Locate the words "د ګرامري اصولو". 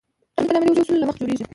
0.45-1.01